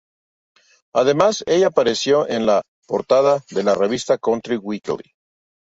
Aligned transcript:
Además, 0.95 1.43
ella 1.45 1.67
apareció 1.67 2.27
en 2.27 2.47
la 2.47 2.63
portada 2.87 3.43
de 3.51 3.61
la 3.61 3.75
revista 3.75 4.17
Country 4.17 4.57
Weekly. 4.57 5.11